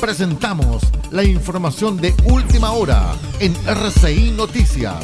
Presentamos 0.00 0.82
la 1.10 1.24
información 1.24 1.98
de 1.98 2.14
última 2.24 2.72
hora 2.72 3.14
en 3.38 3.54
RCI 3.66 4.30
Noticias. 4.30 4.96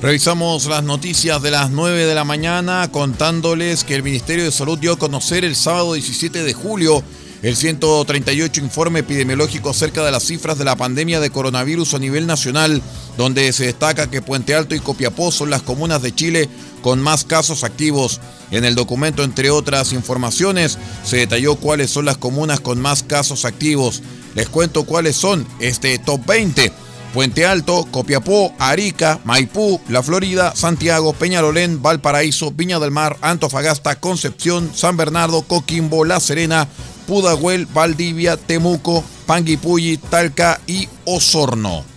Revisamos 0.00 0.66
las 0.66 0.84
noticias 0.84 1.42
de 1.42 1.50
las 1.50 1.70
9 1.72 2.06
de 2.06 2.14
la 2.14 2.22
mañana 2.22 2.88
contándoles 2.92 3.82
que 3.82 3.96
el 3.96 4.04
Ministerio 4.04 4.44
de 4.44 4.52
Salud 4.52 4.78
dio 4.78 4.92
a 4.92 4.98
conocer 4.98 5.44
el 5.44 5.56
sábado 5.56 5.94
17 5.94 6.44
de 6.44 6.54
julio 6.54 7.02
el 7.42 7.56
138 7.56 8.60
informe 8.60 9.00
epidemiológico 9.00 9.70
acerca 9.70 10.04
de 10.04 10.10
las 10.10 10.24
cifras 10.24 10.58
de 10.58 10.64
la 10.64 10.76
pandemia 10.76 11.20
de 11.20 11.30
coronavirus 11.30 11.94
a 11.94 11.98
nivel 11.98 12.26
nacional, 12.26 12.82
donde 13.16 13.52
se 13.52 13.64
destaca 13.64 14.10
que 14.10 14.20
Puente 14.20 14.54
Alto 14.54 14.74
y 14.74 14.80
Copiapó 14.80 15.32
son 15.32 15.48
las 15.50 15.62
comunas 15.62 16.02
de 16.02 16.14
Chile 16.14 16.48
con 16.82 17.00
más 17.00 17.24
casos 17.24 17.64
activos. 17.64 18.20
En 18.50 18.64
el 18.64 18.74
documento, 18.74 19.22
entre 19.22 19.50
otras 19.50 19.92
informaciones, 19.92 20.78
se 21.04 21.18
detalló 21.18 21.56
cuáles 21.56 21.90
son 21.90 22.04
las 22.04 22.18
comunas 22.18 22.60
con 22.60 22.80
más 22.80 23.02
casos 23.02 23.44
activos. 23.44 24.02
Les 24.34 24.48
cuento 24.48 24.84
cuáles 24.84 25.16
son 25.16 25.46
este 25.60 25.98
top 25.98 26.24
20. 26.26 26.72
Puente 27.12 27.44
Alto, 27.44 27.88
Copiapó, 27.90 28.54
Arica, 28.58 29.18
Maipú, 29.24 29.80
La 29.88 30.02
Florida, 30.02 30.54
Santiago, 30.54 31.12
Peñalolén, 31.12 31.82
Valparaíso, 31.82 32.52
Viña 32.52 32.78
del 32.78 32.92
Mar, 32.92 33.16
Antofagasta, 33.20 33.96
Concepción, 33.98 34.70
San 34.74 34.96
Bernardo, 34.96 35.42
Coquimbo, 35.42 36.04
La 36.04 36.20
Serena, 36.20 36.68
Pudahuel, 37.08 37.66
Valdivia, 37.66 38.36
Temuco, 38.36 39.02
Panguipulli, 39.26 39.96
Talca 39.96 40.60
y 40.68 40.88
Osorno. 41.04 41.89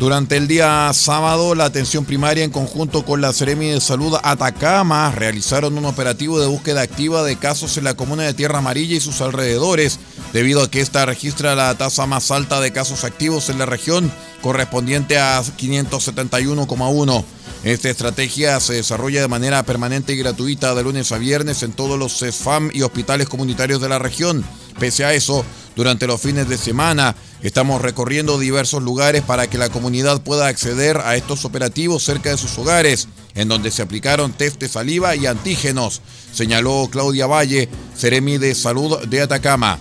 Durante 0.00 0.38
el 0.38 0.48
día 0.48 0.90
sábado, 0.94 1.54
la 1.54 1.66
atención 1.66 2.06
primaria 2.06 2.42
en 2.42 2.50
conjunto 2.50 3.04
con 3.04 3.20
la 3.20 3.34
Seremi 3.34 3.68
de 3.68 3.82
Salud 3.82 4.16
Atacama 4.22 5.12
realizaron 5.14 5.76
un 5.76 5.84
operativo 5.84 6.40
de 6.40 6.46
búsqueda 6.46 6.80
activa 6.80 7.22
de 7.22 7.36
casos 7.36 7.76
en 7.76 7.84
la 7.84 7.92
comuna 7.92 8.22
de 8.22 8.32
Tierra 8.32 8.60
Amarilla 8.60 8.96
y 8.96 9.00
sus 9.00 9.20
alrededores, 9.20 9.98
debido 10.32 10.62
a 10.62 10.70
que 10.70 10.80
esta 10.80 11.04
registra 11.04 11.54
la 11.54 11.74
tasa 11.74 12.06
más 12.06 12.30
alta 12.30 12.62
de 12.62 12.72
casos 12.72 13.04
activos 13.04 13.50
en 13.50 13.58
la 13.58 13.66
región, 13.66 14.10
correspondiente 14.40 15.18
a 15.18 15.42
571,1. 15.42 17.24
Esta 17.62 17.90
estrategia 17.90 18.58
se 18.58 18.72
desarrolla 18.72 19.20
de 19.20 19.28
manera 19.28 19.62
permanente 19.64 20.14
y 20.14 20.16
gratuita 20.16 20.74
de 20.74 20.82
lunes 20.82 21.12
a 21.12 21.18
viernes 21.18 21.62
en 21.62 21.72
todos 21.72 21.98
los 21.98 22.18
CESFAM 22.18 22.70
y 22.72 22.80
hospitales 22.80 23.28
comunitarios 23.28 23.82
de 23.82 23.90
la 23.90 23.98
región. 23.98 24.46
Pese 24.78 25.04
a 25.04 25.12
eso, 25.12 25.44
durante 25.80 26.06
los 26.06 26.20
fines 26.20 26.46
de 26.46 26.58
semana 26.58 27.16
estamos 27.40 27.80
recorriendo 27.80 28.38
diversos 28.38 28.82
lugares 28.82 29.22
para 29.22 29.48
que 29.48 29.56
la 29.56 29.70
comunidad 29.70 30.20
pueda 30.20 30.46
acceder 30.46 30.98
a 30.98 31.16
estos 31.16 31.46
operativos 31.46 32.04
cerca 32.04 32.28
de 32.28 32.36
sus 32.36 32.58
hogares, 32.58 33.08
en 33.34 33.48
donde 33.48 33.70
se 33.70 33.80
aplicaron 33.80 34.34
test 34.34 34.60
de 34.60 34.68
saliva 34.68 35.16
y 35.16 35.24
antígenos, 35.24 36.02
señaló 36.34 36.86
Claudia 36.92 37.26
Valle, 37.26 37.70
Ceremi 37.96 38.36
de 38.36 38.54
Salud 38.54 38.98
de 39.08 39.22
Atacama. 39.22 39.78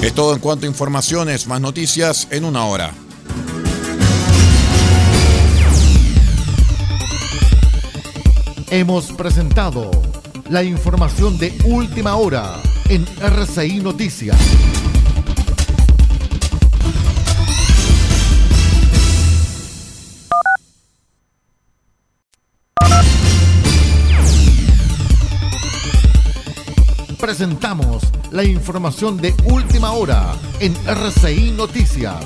Es 0.00 0.14
todo 0.14 0.32
en 0.32 0.38
cuanto 0.38 0.66
a 0.66 0.68
informaciones, 0.68 1.48
más 1.48 1.60
noticias 1.60 2.28
en 2.30 2.44
una 2.44 2.66
hora. 2.66 2.94
Hemos 8.70 9.06
presentado 9.06 9.90
la 10.48 10.62
información 10.62 11.36
de 11.36 11.52
última 11.64 12.14
hora 12.14 12.62
en 12.88 13.06
RCI 13.20 13.80
Noticias. 13.80 14.36
Presentamos 27.18 28.02
la 28.32 28.44
información 28.44 29.16
de 29.16 29.34
última 29.44 29.92
hora 29.92 30.34
en 30.60 30.74
RCI 30.86 31.52
Noticias. 31.52 32.16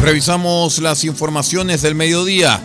Revisamos 0.00 0.78
las 0.78 1.02
informaciones 1.04 1.82
del 1.82 1.96
mediodía. 1.96 2.62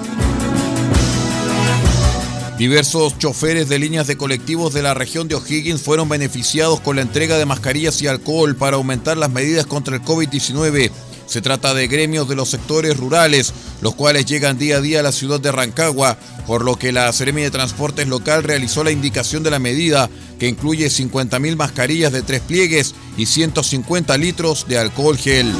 Diversos 2.57 3.17
choferes 3.17 3.67
de 3.67 3.79
líneas 3.79 4.05
de 4.05 4.15
colectivos 4.15 4.73
de 4.73 4.83
la 4.83 4.93
región 4.93 5.27
de 5.27 5.33
O'Higgins 5.33 5.81
fueron 5.81 6.07
beneficiados 6.07 6.79
con 6.79 6.95
la 6.95 7.01
entrega 7.01 7.37
de 7.39 7.47
mascarillas 7.47 7.99
y 8.01 8.07
alcohol 8.07 8.55
para 8.55 8.77
aumentar 8.77 9.17
las 9.17 9.31
medidas 9.31 9.65
contra 9.65 9.95
el 9.95 10.03
COVID-19. 10.03 10.91
Se 11.25 11.41
trata 11.41 11.73
de 11.73 11.87
gremios 11.87 12.29
de 12.29 12.35
los 12.35 12.49
sectores 12.49 12.95
rurales, 12.97 13.53
los 13.81 13.95
cuales 13.95 14.25
llegan 14.25 14.59
día 14.59 14.77
a 14.77 14.81
día 14.81 14.99
a 14.99 15.03
la 15.03 15.11
ciudad 15.11 15.39
de 15.39 15.51
Rancagua, 15.51 16.15
por 16.45 16.63
lo 16.63 16.75
que 16.75 16.91
la 16.91 17.11
Seremi 17.11 17.41
de 17.41 17.49
Transportes 17.49 18.07
local 18.07 18.43
realizó 18.43 18.83
la 18.83 18.91
indicación 18.91 19.41
de 19.41 19.49
la 19.49 19.59
medida, 19.59 20.09
que 20.37 20.47
incluye 20.47 20.87
50.000 20.87 21.55
mascarillas 21.55 22.11
de 22.11 22.21
tres 22.21 22.41
pliegues 22.41 22.93
y 23.17 23.25
150 23.25 24.15
litros 24.17 24.67
de 24.67 24.77
alcohol 24.77 25.17
gel. 25.17 25.51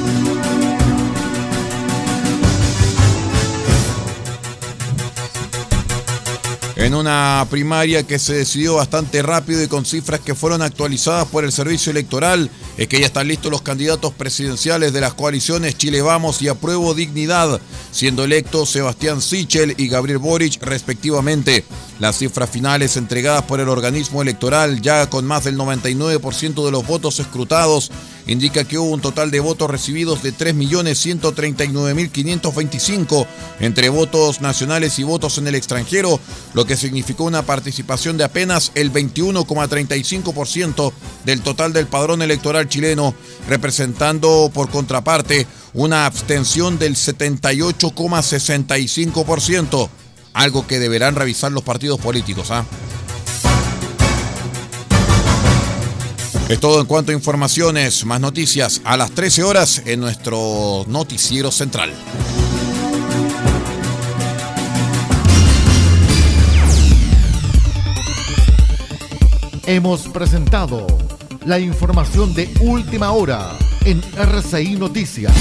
En 6.84 6.96
una 6.96 7.48
primaria 7.50 8.04
que 8.04 8.20
se 8.20 8.34
decidió 8.34 8.76
bastante 8.76 9.22
rápido 9.22 9.64
y 9.64 9.68
con 9.68 9.86
cifras 9.86 10.20
que 10.20 10.36
fueron 10.36 10.62
actualizadas 10.62 11.26
por 11.28 11.46
el 11.46 11.54
Servicio 11.54 11.92
Electoral, 11.92 12.50
es 12.78 12.90
que 12.90 13.00
ya 13.00 13.06
están 13.06 13.30
listos 13.30 13.50
los 13.50 13.62
candidatos 13.62 14.12
presidenciales 14.14 14.92
de 14.92 15.00
las 15.00 15.14
coaliciones 15.14 15.78
Chile 15.78 16.02
Vamos 16.02 16.42
y 16.42 16.50
Apruebo 16.50 16.94
Dignidad, 16.94 17.62
siendo 17.92 18.26
electos 18.26 18.72
Sebastián 18.72 19.22
Sichel 19.22 19.76
y 19.78 19.88
Gabriel 19.88 20.18
Boric 20.18 20.62
respectivamente. 20.62 21.64
Las 22.00 22.18
cifras 22.18 22.50
finales 22.50 22.98
entregadas 22.98 23.44
por 23.44 23.60
el 23.60 23.70
organismo 23.70 24.20
electoral, 24.22 24.82
ya 24.82 25.08
con 25.10 25.26
más 25.26 25.44
del 25.44 25.58
99% 25.58 26.66
de 26.66 26.72
los 26.72 26.88
votos 26.88 27.20
escrutados, 27.20 27.92
indica 28.26 28.64
que 28.64 28.80
hubo 28.80 28.90
un 28.90 29.02
total 29.02 29.30
de 29.32 29.40
votos 29.40 29.70
recibidos 29.70 30.24
de 30.24 30.34
3.139.525 30.34 33.28
entre 33.60 33.90
votos 33.90 34.42
nacionales 34.42 34.98
y 34.98 35.04
votos 35.04 35.38
en 35.38 35.48
el 35.48 35.54
extranjero, 35.56 36.20
lo 36.54 36.66
que 36.66 36.78
significó 36.78 37.26
una 37.26 37.44
participación 37.44 38.18
de 38.18 38.24
apenas 38.24 38.72
el 38.76 38.92
21,35% 38.92 40.92
del 41.26 41.42
total 41.42 41.74
del 41.74 41.86
padrón 41.88 42.24
electoral 42.24 42.70
chileno, 42.70 43.14
representando 43.48 44.50
por 44.54 44.70
contraparte 44.70 45.48
una 45.74 46.06
abstención 46.06 46.78
del 46.80 46.96
78,65%, 46.96 49.90
algo 50.34 50.68
que 50.68 50.80
deberán 50.80 51.16
revisar 51.16 51.52
los 51.52 51.64
partidos 51.64 52.00
políticos. 52.00 52.52
¿ah? 52.52 52.66
Es 56.50 56.60
todo 56.60 56.82
en 56.82 56.86
cuanto 56.86 57.12
a 57.12 57.16
informaciones, 57.16 58.06
más 58.06 58.20
noticias 58.20 58.82
a 58.84 58.98
las 58.98 59.12
13 59.12 59.44
horas 59.44 59.82
en 59.86 60.00
nuestro 60.00 60.84
noticiero 60.88 61.52
central. 61.52 61.94
Hemos 69.66 70.02
presentado 70.10 70.86
la 71.46 71.60
información 71.60 72.34
de 72.34 72.54
última 72.60 73.12
hora 73.14 73.58
en 73.86 74.02
RCI 74.18 74.76
Noticias. 74.76 75.34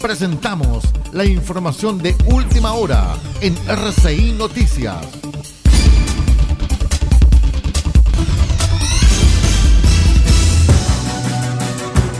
Presentamos 0.00 0.84
la 1.12 1.24
información 1.24 1.98
de 1.98 2.14
última 2.26 2.72
hora 2.72 3.16
en 3.40 3.56
RCI 3.66 4.32
Noticias. 4.32 4.96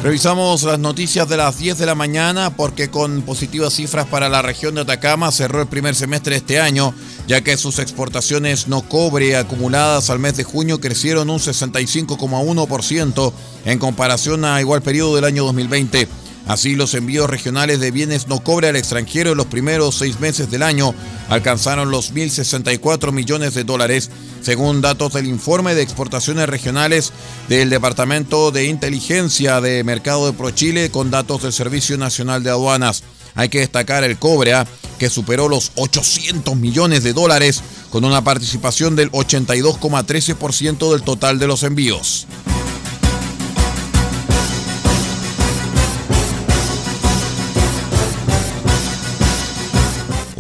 Revisamos 0.03 0.65
las 0.65 0.81
noticias 0.81 1.29
de 1.29 1.37
las 1.37 1.59
10 1.59 1.79
de 1.79 1.87
la 1.87 1.95
mañana 1.95 2.57
porque 2.57 2.91
con 2.91 3.23
positivas 3.23 3.75
cifras 3.75 4.07
para 4.07 4.29
la 4.29 4.43
región 4.43 4.75
de 4.75 4.81
Atacama 4.81 5.31
cerró 5.31 5.63
el 5.63 5.69
primer 5.69 5.95
semestre 5.95 6.33
de 6.33 6.39
este 6.39 6.61
año, 6.61 6.93
ya 7.29 7.43
que 7.43 7.57
sus 7.57 7.79
exportaciones 7.79 8.67
no 8.67 8.83
cobre 8.83 9.37
acumuladas 9.37 10.11
al 10.11 10.19
mes 10.19 10.37
de 10.37 10.43
junio 10.45 10.81
crecieron 10.81 11.31
un 11.31 11.39
65,1% 11.39 13.33
en 13.67 13.79
comparación 13.79 14.45
a 14.45 14.61
igual 14.61 14.83
periodo 14.83 15.15
del 15.15 15.25
año 15.25 15.45
2020. 15.45 16.28
Así, 16.49 16.77
los 16.77 16.95
envíos 16.95 17.29
regionales 17.29 17.79
de 17.79 17.91
bienes 17.91 18.27
no 18.27 18.41
cobre 18.41 18.69
al 18.69 18.77
extranjero 18.77 19.33
en 19.33 19.37
los 19.37 19.47
primeros 19.47 19.99
seis 19.99 20.19
meses 20.19 20.51
del 20.51 20.63
año 20.63 20.95
alcanzaron 21.29 21.91
los 21.91 22.15
1.064 22.15 23.13
millones 23.13 23.53
de 23.53 23.65
dólares, 23.65 24.11
según 24.41 24.81
datos 24.81 25.13
del 25.13 25.27
informe 25.27 25.75
de 25.75 25.83
exportaciones 25.83 26.49
regionales 26.49 27.13
del 27.51 27.69
Departamento 27.69 28.51
de 28.51 28.65
Inteligencia 28.65 29.61
de 29.61 29.85
Mercado 29.85 30.25
de 30.25 30.33
ProChile 30.33 30.91
con 30.91 31.11
datos 31.11 31.43
del 31.43 31.53
Servicio 31.53 31.99
Nacional 31.99 32.43
de 32.43 32.51
Aduanas. 32.51 33.03
Hay 33.35 33.51
que 33.51 33.61
destacar 33.61 34.03
el 34.03 34.19
cobre, 34.19 34.55
¿ah? 34.55 34.67
que 34.99 35.11
superó 35.11 35.49
los 35.49 35.73
800 35.75 36.57
millones 36.57 37.03
de 37.05 37.13
dólares 37.13 37.63
con 37.91 38.07
una 38.07 38.25
participación 38.25 38.97
del 38.97 39.13
82,13% 39.13 40.93
del 40.93 41.03
total 41.03 41.39
de 41.39 41.47
los 41.47 41.63
envíos. 41.63 42.27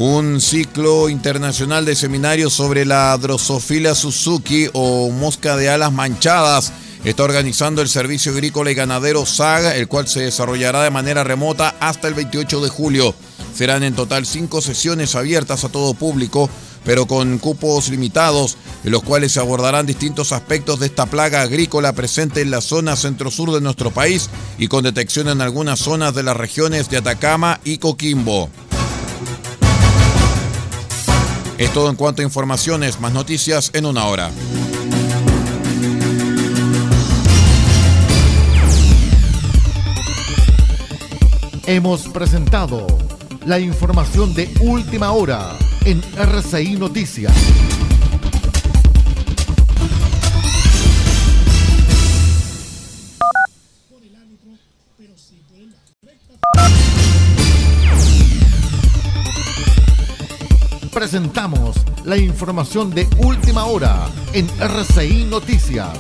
Un 0.01 0.41
ciclo 0.41 1.09
internacional 1.09 1.85
de 1.85 1.97
seminarios 1.97 2.53
sobre 2.53 2.85
la 2.85 3.19
Drosophila 3.19 3.97
Suzuki 3.97 4.69
o 4.73 5.11
mosca 5.11 5.57
de 5.57 5.71
alas 5.71 5.91
manchadas 5.91 6.73
está 7.03 7.25
organizando 7.25 7.83
el 7.83 7.89
Servicio 7.89 8.31
Agrícola 8.31 8.71
y 8.71 8.77
Ganadero 8.77 9.27
SAG, 9.27 9.75
el 9.75 9.89
cual 9.89 10.07
se 10.07 10.21
desarrollará 10.21 10.85
de 10.85 10.93
manera 10.93 11.25
remota 11.25 11.75
hasta 11.81 12.07
el 12.07 12.15
28 12.15 12.61
de 12.61 12.69
julio. 12.69 13.13
Serán 13.53 13.83
en 13.83 13.97
total 13.97 14.25
cinco 14.25 14.61
sesiones 14.61 15.17
abiertas 15.17 15.65
a 15.65 15.69
todo 15.69 15.95
público, 15.95 16.49
pero 16.85 17.07
con 17.07 17.39
cupos 17.39 17.89
limitados, 17.89 18.57
en 18.85 18.93
los 18.93 19.03
cuales 19.03 19.33
se 19.33 19.41
abordarán 19.41 19.85
distintos 19.85 20.31
aspectos 20.31 20.79
de 20.79 20.87
esta 20.87 21.07
plaga 21.07 21.43
agrícola 21.43 21.93
presente 21.93 22.41
en 22.41 22.53
la 22.53 22.61
zona 22.61 22.95
centro-sur 22.95 23.53
de 23.53 23.61
nuestro 23.61 23.91
país 23.91 24.31
y 24.59 24.69
con 24.69 24.85
detección 24.85 25.29
en 25.29 25.41
algunas 25.41 25.81
zonas 25.81 26.15
de 26.15 26.23
las 26.23 26.37
regiones 26.37 26.89
de 26.89 26.99
Atacama 26.99 27.59
y 27.65 27.79
Coquimbo. 27.79 28.49
Es 31.59 31.73
todo 31.73 31.91
en 31.91 31.97
cuanto 31.97 32.23
a 32.23 32.25
informaciones, 32.25 33.01
más 33.01 33.13
noticias 33.13 33.73
en 33.75 33.85
una 33.85 34.07
hora. 34.07 34.31
Hemos 41.67 42.07
presentado 42.09 42.87
la 43.45 43.59
información 43.59 44.35
de 44.35 44.49
última 44.61 45.11
hora 45.11 45.59
en 45.85 46.01
RCI 46.17 46.77
Noticias. 46.77 47.35
Presentamos 60.99 61.77
la 62.03 62.17
información 62.17 62.91
de 62.91 63.07
última 63.19 63.67
hora 63.67 64.09
en 64.33 64.49
RCI 64.59 65.27
Noticias. 65.31 65.97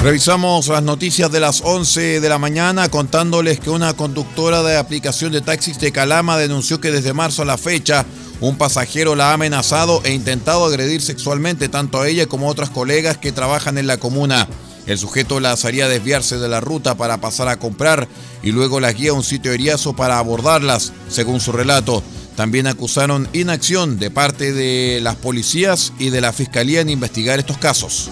Revisamos 0.00 0.66
las 0.66 0.82
noticias 0.82 1.30
de 1.30 1.38
las 1.38 1.62
11 1.64 2.18
de 2.18 2.28
la 2.28 2.38
mañana 2.38 2.88
contándoles 2.88 3.60
que 3.60 3.70
una 3.70 3.94
conductora 3.94 4.64
de 4.64 4.76
aplicación 4.76 5.30
de 5.30 5.40
taxis 5.40 5.78
de 5.78 5.92
Calama 5.92 6.36
denunció 6.36 6.80
que 6.80 6.90
desde 6.90 7.12
marzo 7.12 7.42
a 7.42 7.44
la 7.44 7.58
fecha 7.58 8.04
un 8.40 8.58
pasajero 8.58 9.14
la 9.14 9.30
ha 9.30 9.34
amenazado 9.34 10.02
e 10.02 10.12
intentado 10.12 10.64
agredir 10.64 11.00
sexualmente 11.00 11.68
tanto 11.68 12.00
a 12.00 12.08
ella 12.08 12.26
como 12.26 12.48
a 12.48 12.50
otras 12.50 12.70
colegas 12.70 13.18
que 13.18 13.30
trabajan 13.30 13.78
en 13.78 13.86
la 13.86 13.98
comuna. 13.98 14.48
El 14.86 14.98
sujeto 14.98 15.40
las 15.40 15.64
haría 15.64 15.88
desviarse 15.88 16.38
de 16.38 16.48
la 16.48 16.60
ruta 16.60 16.96
para 16.96 17.20
pasar 17.20 17.48
a 17.48 17.58
comprar 17.58 18.08
y 18.42 18.52
luego 18.52 18.80
las 18.80 18.94
guía 18.94 19.10
a 19.10 19.14
un 19.14 19.22
sitio 19.22 19.52
eriazo 19.52 19.94
para 19.94 20.18
abordarlas, 20.18 20.92
según 21.08 21.40
su 21.40 21.52
relato. 21.52 22.02
También 22.36 22.66
acusaron 22.66 23.28
inacción 23.32 23.98
de 23.98 24.10
parte 24.10 24.52
de 24.52 25.00
las 25.02 25.16
policías 25.16 25.92
y 25.98 26.10
de 26.10 26.20
la 26.20 26.32
fiscalía 26.32 26.80
en 26.80 26.88
investigar 26.88 27.38
estos 27.38 27.58
casos. 27.58 28.10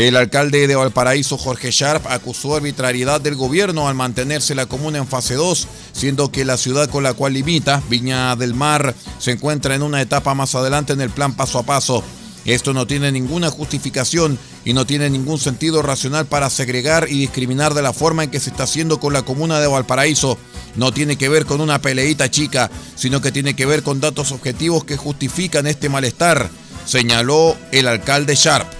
El 0.00 0.16
alcalde 0.16 0.66
de 0.66 0.76
Valparaíso, 0.76 1.36
Jorge 1.36 1.70
Sharp, 1.70 2.06
acusó 2.06 2.56
arbitrariedad 2.56 3.20
del 3.20 3.34
gobierno 3.34 3.86
al 3.86 3.94
mantenerse 3.94 4.54
la 4.54 4.64
comuna 4.64 4.96
en 4.96 5.06
fase 5.06 5.34
2, 5.34 5.68
siendo 5.92 6.32
que 6.32 6.46
la 6.46 6.56
ciudad 6.56 6.88
con 6.88 7.02
la 7.02 7.12
cual 7.12 7.34
limita, 7.34 7.82
Viña 7.90 8.34
del 8.34 8.54
Mar, 8.54 8.94
se 9.18 9.32
encuentra 9.32 9.74
en 9.74 9.82
una 9.82 10.00
etapa 10.00 10.32
más 10.32 10.54
adelante 10.54 10.94
en 10.94 11.02
el 11.02 11.10
plan 11.10 11.34
paso 11.34 11.58
a 11.58 11.64
paso. 11.64 12.02
Esto 12.46 12.72
no 12.72 12.86
tiene 12.86 13.12
ninguna 13.12 13.50
justificación 13.50 14.38
y 14.64 14.72
no 14.72 14.86
tiene 14.86 15.10
ningún 15.10 15.38
sentido 15.38 15.82
racional 15.82 16.24
para 16.24 16.48
segregar 16.48 17.06
y 17.10 17.18
discriminar 17.18 17.74
de 17.74 17.82
la 17.82 17.92
forma 17.92 18.24
en 18.24 18.30
que 18.30 18.40
se 18.40 18.48
está 18.48 18.62
haciendo 18.62 19.00
con 19.00 19.12
la 19.12 19.20
comuna 19.20 19.60
de 19.60 19.66
Valparaíso. 19.66 20.38
No 20.76 20.94
tiene 20.94 21.16
que 21.16 21.28
ver 21.28 21.44
con 21.44 21.60
una 21.60 21.82
peleita 21.82 22.30
chica, 22.30 22.70
sino 22.96 23.20
que 23.20 23.32
tiene 23.32 23.52
que 23.52 23.66
ver 23.66 23.82
con 23.82 24.00
datos 24.00 24.32
objetivos 24.32 24.82
que 24.84 24.96
justifican 24.96 25.66
este 25.66 25.90
malestar, 25.90 26.48
señaló 26.86 27.54
el 27.70 27.86
alcalde 27.86 28.34
Sharp. 28.34 28.79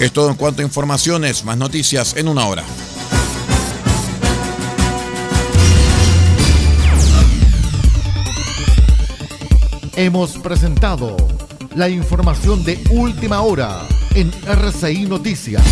Es 0.00 0.12
todo 0.12 0.30
en 0.30 0.36
cuanto 0.36 0.62
a 0.62 0.64
informaciones, 0.64 1.44
más 1.44 1.58
noticias 1.58 2.16
en 2.16 2.26
una 2.26 2.46
hora. 2.46 2.64
Hemos 9.96 10.38
presentado 10.38 11.18
la 11.74 11.90
información 11.90 12.64
de 12.64 12.82
última 12.88 13.42
hora 13.42 13.86
en 14.14 14.32
RCI 14.46 15.04
Noticias. 15.04 15.62